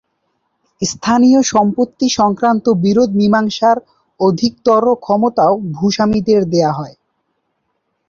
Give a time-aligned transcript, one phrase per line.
[0.81, 3.77] স্থানীয় সম্পত্তি সংক্রান্ত বিরোধ মীমাংসার
[4.19, 6.95] অধিকতর ক্ষমতাও ভূস্বামীদের দেওয়া হয়।